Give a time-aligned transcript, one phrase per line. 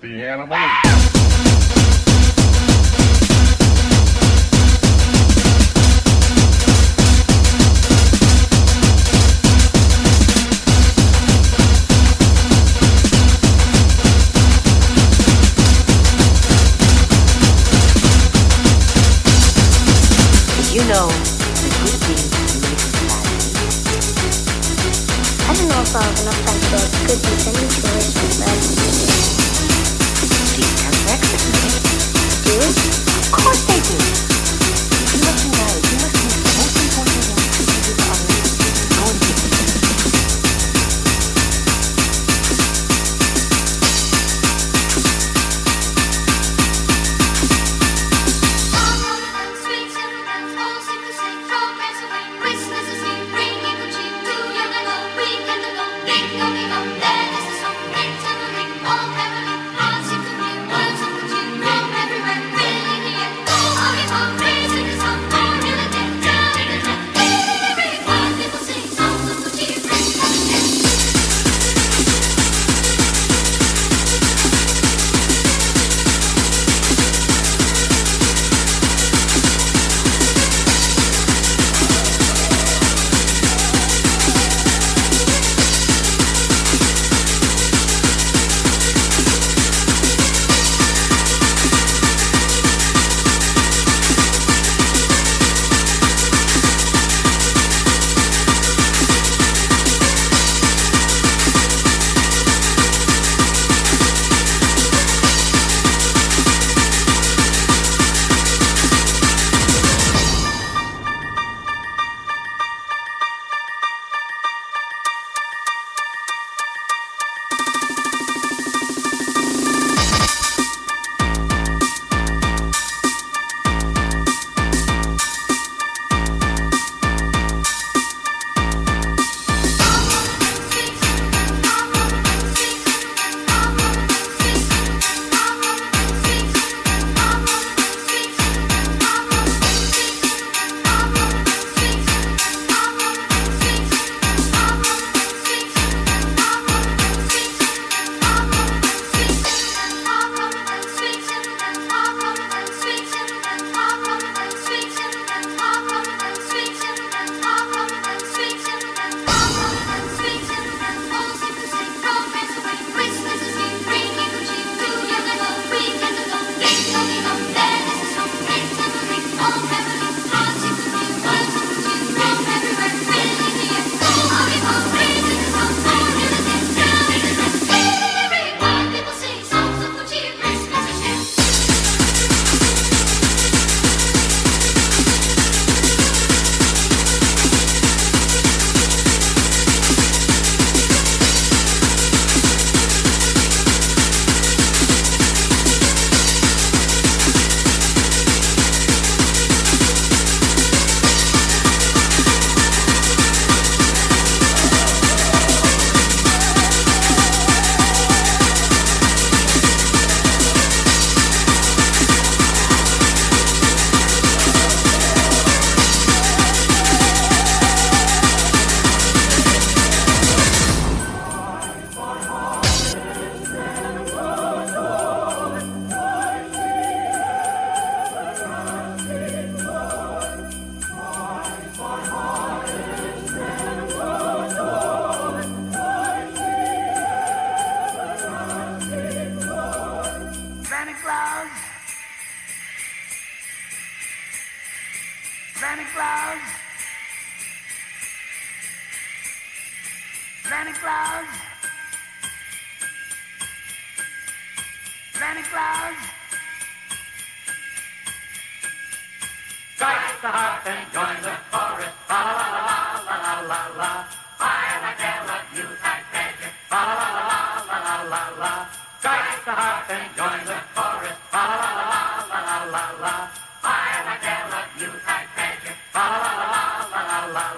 [0.00, 0.59] filthy animal.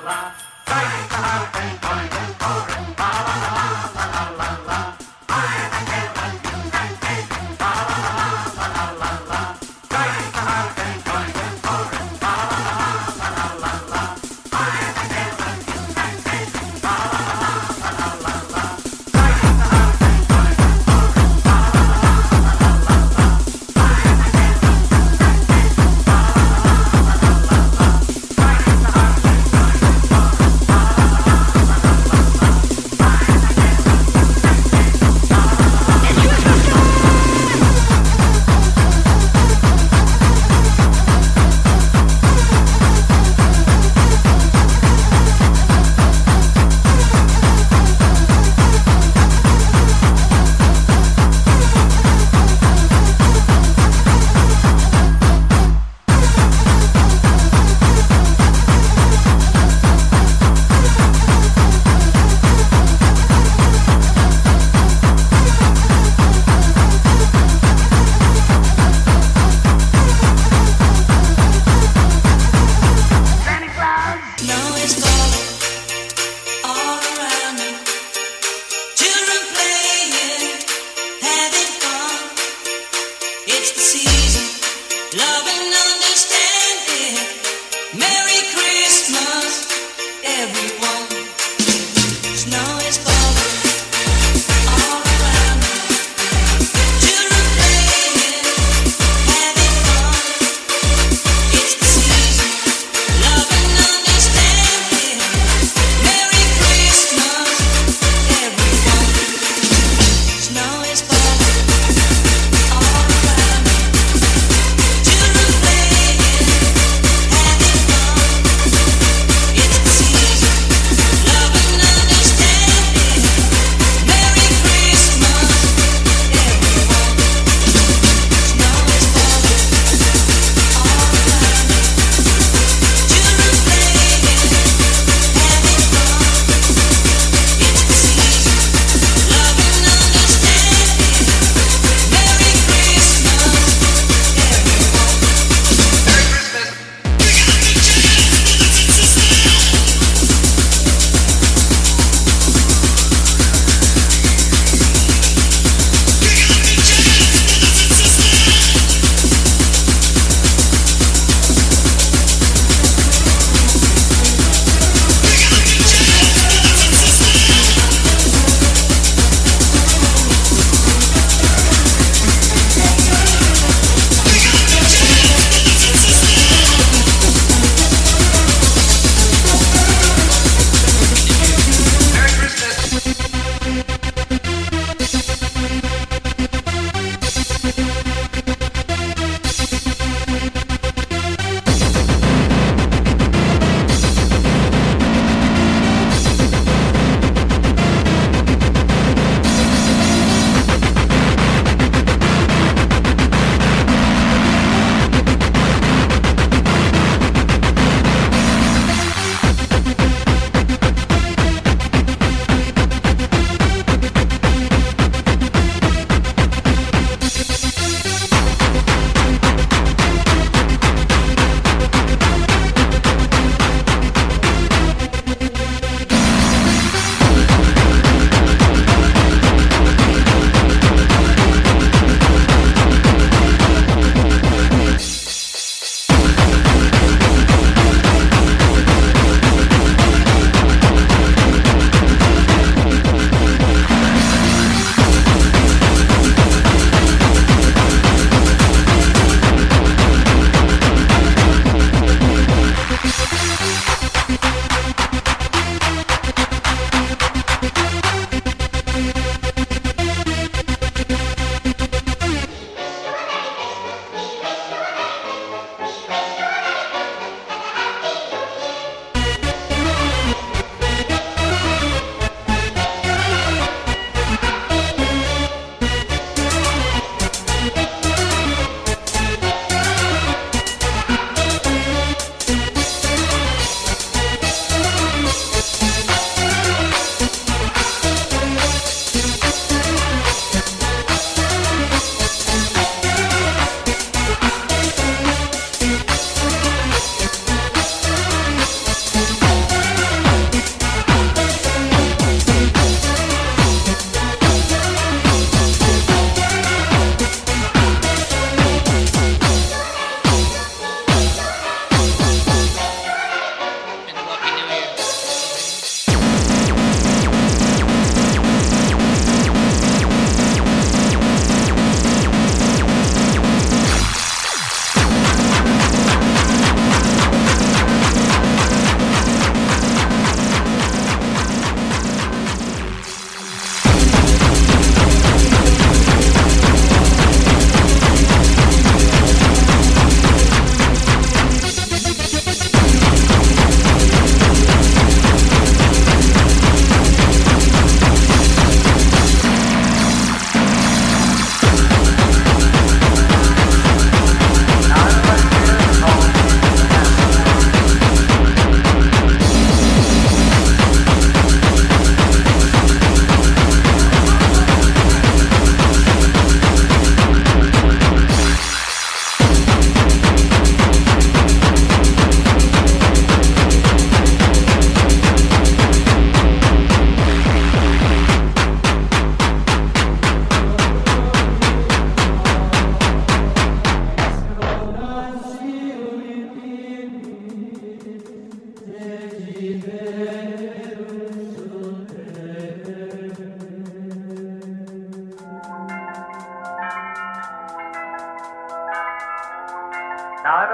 [0.01, 0.22] La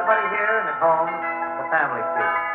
[0.09, 1.12] everybody here and at home,
[1.61, 2.47] the family feud.